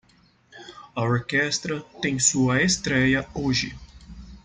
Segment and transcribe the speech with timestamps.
[0.97, 3.77] A orquestra tem sua estréia hoje.